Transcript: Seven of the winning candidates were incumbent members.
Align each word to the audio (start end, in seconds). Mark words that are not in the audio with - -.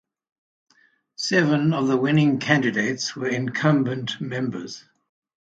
Seven 1.15 1.75
of 1.75 1.87
the 1.87 1.95
winning 1.95 2.39
candidates 2.39 3.15
were 3.15 3.27
incumbent 3.27 4.19
members. 4.19 4.83